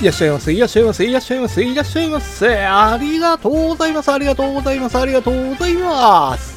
[0.00, 2.66] いらっしゃいませ、いらっしゃいませ、いらっしゃいませ、いらっしゃいませ。
[2.66, 6.56] ありがとうございます、ありがとうございます、ありがとうございます。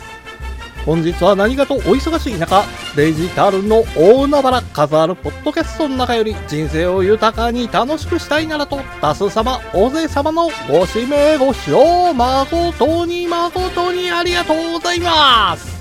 [0.86, 2.64] 本日は何かとお忙しい中、
[2.98, 15.79] デジタルの大海原数あるポッドキャストの中より人生を豊かに楽しくしたいならと多数様、大勢様のご指名ご視聴誠に誠にありがとうございます。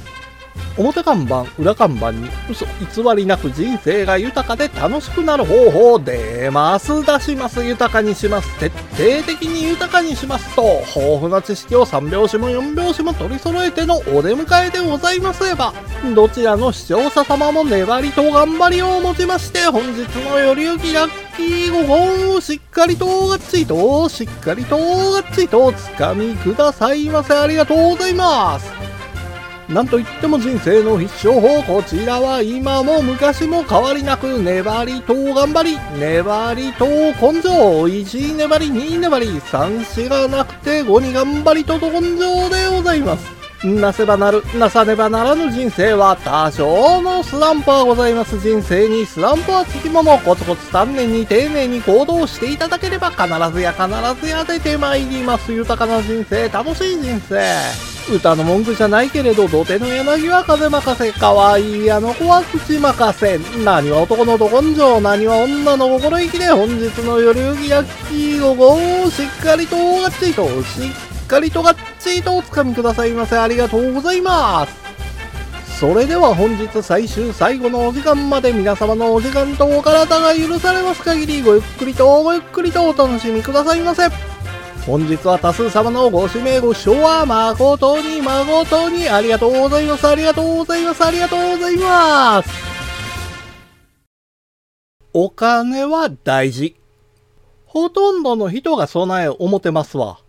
[0.79, 10.63] 表看板、裏看板に嘘偽りなく人生が豊かで楽しくなる方法出ます、出します、豊かにします、徹底的に豊かにしますと、
[10.95, 15.49] 豊富な知識を3拍子も4拍子も取り揃えてのお出迎えでございます。
[15.49, 15.73] れば、
[16.15, 27.35] どちらの視聴者様も粘りと頑張りをもちまして、本日のよりゆきラッキー5本をしっかりとがっちりと、しっかりとがっちりとつかみくださいませ。
[27.35, 28.88] ありがとうございます。
[29.69, 37.51] なんといっても人生の必勝法、こちらは今も昔も変わりなく、粘りと頑張り、粘りと根性、
[37.87, 43.39] 1粘り、2粘り、3子がなくて5に頑張りと根性でございます。
[43.63, 48.39] なせばなる、なさねばならぬ人生は多少のスランプはございます。
[48.39, 53.87] 人生にスランプはつきもの、コツコツ丹念に丁寧に行動していただければ必ずや必
[54.25, 55.53] ずや出てまいります。
[55.53, 57.98] 豊かな人生、楽しい人生。
[58.15, 63.39] 歌の文句じゃないけれど、土手の柳は風任せ、可愛いあの子は口任せ。
[63.65, 70.81] 何は男のど根性、何は女の心意気で、本日の夜行き焼き午後をしっかりとがっちりと、し
[71.25, 73.37] っかりとがっちりとお掴みくださいませ。
[73.37, 74.89] ありがとうございます。
[75.79, 84.38] それでは本日最終最後のお時間まで皆様のお時間とお体が許されます限りごゆっくりとごゆっくりとお楽しみくださいませ。
[84.87, 90.09] 本日は多数様のご指名ご視聴は誠に誠にありがとうございます。
[90.09, 91.05] ありがとうございます。
[91.05, 92.51] ありがとうございます。
[95.13, 96.77] お金は大事。
[97.67, 100.21] ほとんどの人が備えを思てますわ。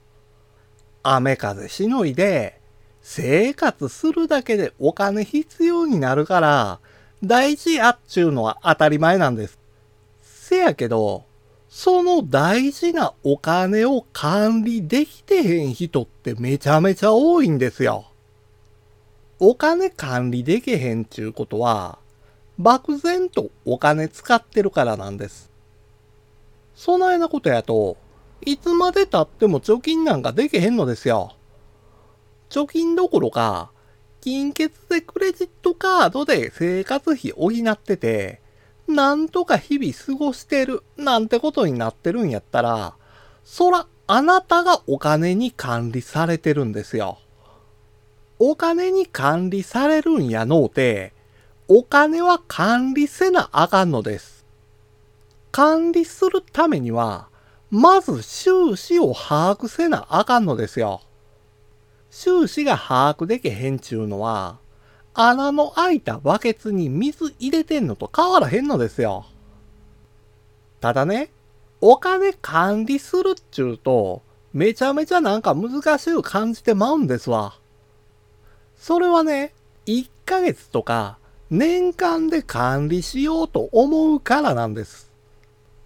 [1.03, 2.59] 雨風しのいで、
[3.01, 6.79] 生活するだけでお金必要になるから、
[7.23, 9.57] 大事やっちゅうのは当たり前なんです。
[10.21, 11.28] せやけど、
[11.69, 18.07] その大事なお金を管理できてへん人ってめちゃめちゃ多いんですよ。
[19.39, 21.99] お金管理できへんちゅうことは、
[22.57, 25.49] 漠然とお金使ってるからなんです。
[26.75, 27.97] そないなことやと、
[28.43, 31.35] いつまで経っても貯金なんかできへんのですよ。
[32.49, 33.71] 貯金どころか、
[34.21, 38.41] 金欠でクレジットカードで生活費補ってて、
[38.89, 42.95] なんとか日々過ごしてるなんてことになってるんやったら、
[43.43, 47.19] そら、あなたがお金に管理されてるんですよ。
[48.39, 51.13] お金に管理されるんやのうて、
[51.67, 54.45] お金は管理せなあかんのです。
[55.51, 57.27] 管理するためには、
[57.69, 61.01] まず収支を把握せなあかんのですよ。
[62.09, 64.57] 収支が把握できへんちゅうのは、
[65.21, 69.25] 穴の開いたバケツに水入れてんのと変わらへんのですよ。
[70.79, 71.29] ただね、
[71.81, 74.21] お金管理するっちゅうと、
[74.53, 77.55] めちゃめちゃなんか難しく感じてまうんですわ。
[78.77, 79.51] それはね、
[79.87, 81.17] 1ヶ月とか
[81.49, 85.11] 年間で管理しようと思うからなんです。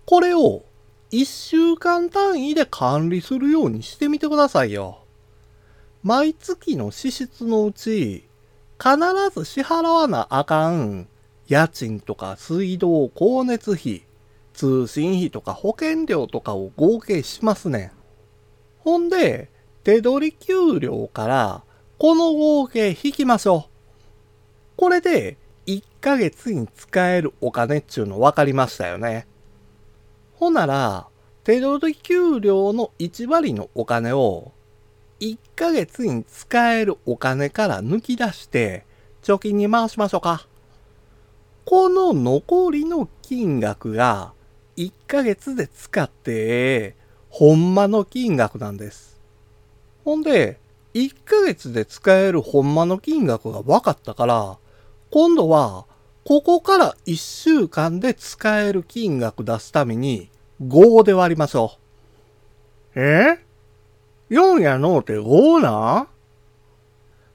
[0.06, 0.64] これを
[1.10, 5.00] 1週間単位で管理するようにしてみてくださいよ。
[6.04, 8.26] 毎月の支出のうち、
[8.84, 8.98] 必
[9.34, 11.08] ず支払わなあかん
[11.48, 14.04] 家賃とか水道、光熱費、
[14.52, 17.92] 通信費とか保険料とかを合計しますねん。
[18.80, 19.50] ほんで、
[19.86, 21.64] 手取り給料から
[21.98, 23.72] この合計引きましょう。
[24.76, 29.28] これで1ヶ月に使えるお金っちゅうの分かりましたよね。
[30.36, 31.08] ほなら、
[31.46, 34.52] 手取り給料の1割のお金を
[35.24, 38.86] 1ヶ月に使えるお金から抜き出して、
[39.22, 40.46] 貯金に回しましょうか。
[41.64, 44.34] この残りの金額が、
[44.76, 46.98] 1ヶ月で使って、
[47.30, 49.18] ほんまの金額なんです。
[50.04, 50.60] ほんで、
[50.94, 54.58] 1ヶ月で使えるほんまの金額が分かったから、
[55.10, 55.86] 今度は、
[56.26, 60.30] ここから1週間で使える金額出すために、
[60.62, 61.78] 5で割りましょ
[62.96, 63.00] う。
[63.00, 63.43] え？
[64.33, 66.07] 4やのうて5な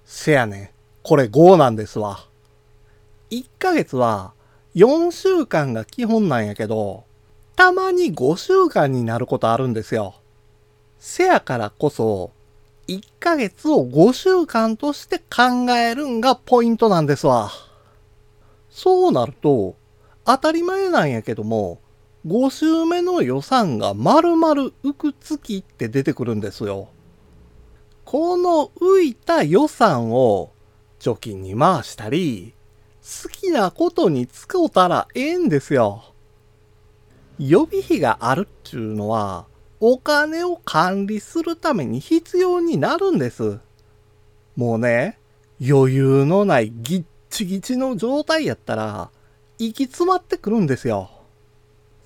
[0.04, 0.68] せやねん。
[1.04, 2.26] これ5なんですわ。
[3.30, 4.32] 1ヶ月は
[4.74, 7.04] 4週間が基本なんやけど、
[7.54, 10.16] たまに5週間になることあるんですよ。
[10.98, 12.32] せやからこそ、
[12.88, 17.52] 1ヶ月を5週間として考えるんがポイントなんですわ。
[18.70, 19.76] そうなると、
[20.24, 21.78] 当たり前なんやけども、
[22.26, 26.88] 5週目の予算が丸々浮く月って出てくるんですよ。
[28.04, 30.50] この浮いた予算を
[30.98, 32.54] 貯金に回したり、
[33.02, 36.12] 好きなことに使うたらええんですよ。
[37.38, 39.46] 予備費があるっちゅうのは、
[39.80, 43.60] お金を管理するために必要になるんです。
[44.56, 45.18] もうね、
[45.60, 49.10] 余裕のないギッチギチの状態やったら、
[49.58, 51.10] 行き詰まってくるんですよ。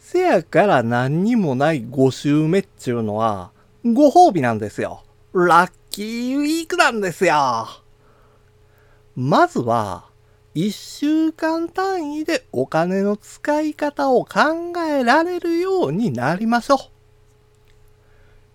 [0.04, 3.52] せやから何にもない5週目っちゅうのは、
[3.84, 5.04] ご褒美なんですよ。
[5.32, 7.34] ラッキーウィークなんですよ。
[9.14, 10.06] まずは、
[10.56, 16.78] 1週間単位でお金の使い方を考えられるようになりましょう。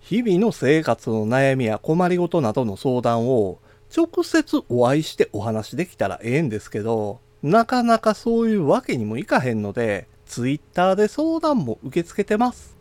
[0.02, 3.58] 日々の生活の悩みや困りごとなどの相談を
[3.96, 12.76] 直接お会いしてお話できたらええんですけど、なかなかそういうわけにもいかへんので、ツイッターで相談も受け付けてます。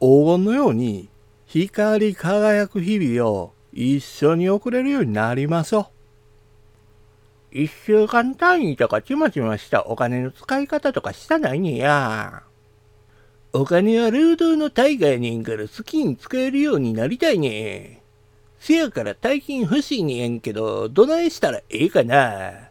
[0.00, 1.08] 黄金のように
[1.46, 5.86] 光り輝く日々を一緒に送れるようになりましょう。
[7.52, 12.42] 一週間単位とかちまちましたお金の使い方とかしたないねや。
[13.52, 18.02] お金はルードの大河やねんから好きに使えるようになりたいね。
[18.60, 22.69] せやから大金欲しいねんけど、どないしたらええかな。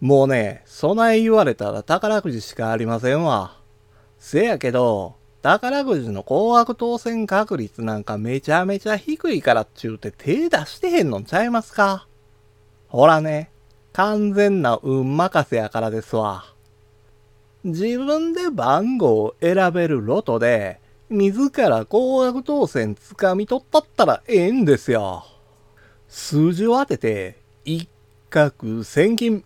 [0.00, 3.56] もうね、そない言われたら宝くじしかありませんわ。
[4.18, 12.06] せやけど、宝くじの高額当選確率なんかめちゃめちゃ低いからっちゅうて手出してへんのんちゃいますか
[12.88, 13.50] ほらね、
[13.92, 16.44] 完全な運任せやからですわ。
[17.64, 20.80] 自分で番号を選べるロトで、
[21.10, 25.24] 自ら高額当選掴み取ったったらええんですよ。
[26.06, 27.88] 数字を当てて、一
[28.30, 29.44] 攫千金、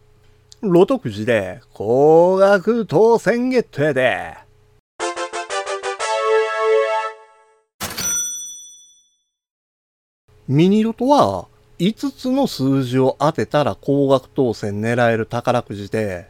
[0.64, 4.36] ロトくじで高額当選ゲットやで。
[10.46, 11.48] ミニロトは
[11.80, 16.28] 5つの数字を当てたら高額当選狙える宝くじで、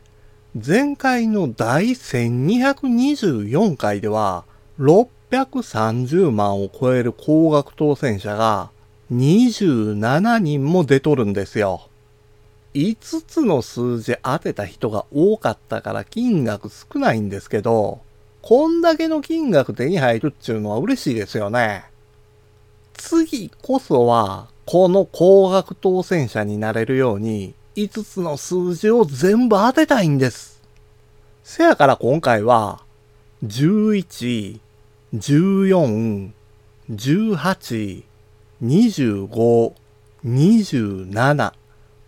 [0.54, 4.46] 前回の第1224回では
[4.80, 8.70] 630万を超える高額当選者が
[9.12, 11.90] 27人も出とるんですよ。
[12.74, 18.00] 5つの数字当てた人が多かったから金額少ないんですけど、
[18.40, 21.84] こんだけの金額手に入るっちゅうのは嬉しいですよね。
[22.94, 30.62] 次こそはこの高額当選者になれるように、5つの数字を全部当てたいんです。
[31.42, 32.82] せやから今回は、
[33.44, 34.60] 11、
[35.14, 36.30] 14、
[36.90, 38.04] 18、
[38.62, 39.72] 25、
[40.24, 41.52] 27、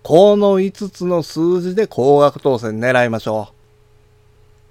[0.05, 3.49] この5つの数字で高額当選狙いましょ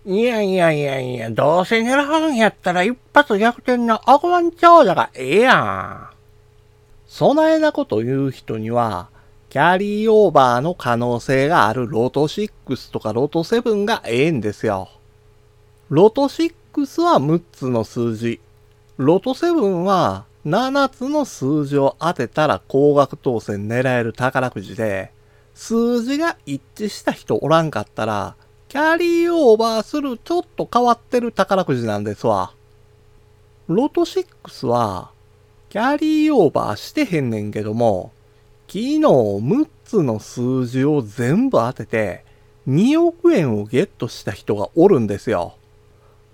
[0.06, 0.14] う。
[0.14, 6.08] いやいやいやいや、どうせ狙うんやったら一発逆転の億万長者がええやん。
[7.08, 9.10] 備えなこと言う人には、
[9.50, 14.90] キャリーオーバーの可能性があるロト6とかロト7がええんですよ。
[15.90, 16.54] ロト6
[17.02, 18.40] は6つの数字。
[18.98, 25.12] ロト7は7つの数字を当てたら高額当選狙える宝くじで、
[25.54, 28.36] 数字が一致した人おらんかったら、
[28.68, 32.54] キャリーオーバーするちょっと変わってる宝くじなんですわ。
[33.68, 35.12] ロト6は
[35.70, 38.12] キャリーオーバーしてへんねんけども、
[38.68, 42.26] 昨日6つの数字を全部当てて
[42.68, 45.56] 2億円をゲットした人がおるんですよ。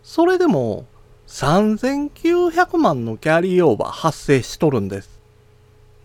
[0.03, 0.85] それでも
[1.27, 5.19] 3900万のキャリーオーバー発生しとるんです。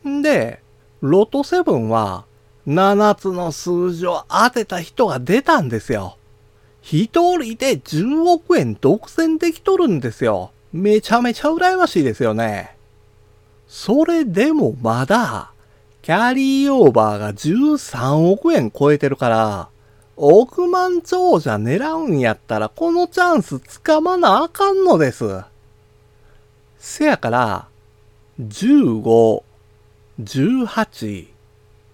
[0.06, 0.60] んで、
[1.00, 2.24] ロト7は
[2.66, 6.16] 7つの数字を当てた人が出たんですよ。
[6.82, 10.50] 一人で10億円独占できとるんですよ。
[10.72, 12.76] めちゃめちゃ羨ましいですよね。
[13.68, 15.50] それでもまだ、
[16.02, 19.68] キャリーオーバーが13億円超えてるから、
[20.16, 25.42] 億万長者狙うんやったらこのチャンス掴まなあかんのです。
[26.78, 27.68] せやから、
[28.40, 29.42] 15、
[30.20, 31.33] 18、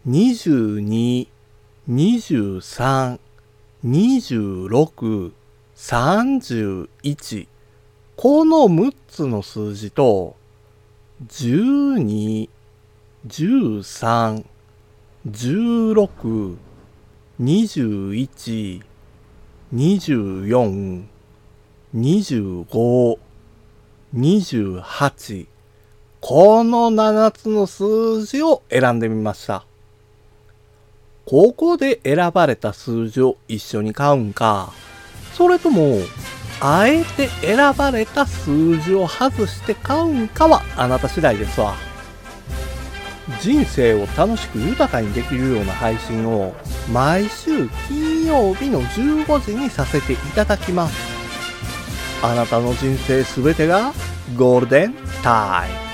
[0.09, 1.28] 22、
[1.87, 3.19] 23、
[3.85, 5.33] 26、
[5.76, 7.49] 31
[8.16, 10.37] この6つの数字と
[11.26, 12.49] 12、
[13.26, 14.47] 13、
[15.28, 16.57] 16、
[17.38, 18.83] 21、
[19.75, 21.04] 24、
[21.95, 23.19] 25、
[24.14, 25.47] 28
[26.23, 29.66] この7つの数字を選んでみました。
[31.30, 34.72] ここで選ばれた数字を一緒に買うんか、
[35.32, 35.99] それとも
[36.60, 41.76] あえて選ばれた数字を外して買うんかはあなた次第ですわ。
[43.40, 46.52] 人生を楽しく豊かにできるような配信を
[46.92, 50.96] 毎週金曜日の15時にさせていただきます。
[52.25, 53.92] あなたの人生すべてが
[54.37, 55.89] ゴールデンタイム。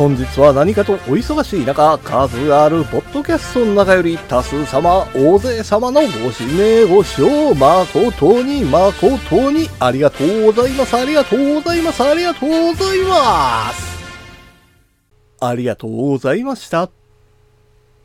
[0.00, 6.06] 本日は何かとお忙しい中、数あるポッドキャストの中より多数様、大勢様のご
[6.40, 10.96] 指名ご視聴誠に誠にありがとうございます。
[10.96, 12.02] ありがとうございます。
[12.02, 14.00] ありがとうございます。
[15.38, 16.99] ありがとうございました。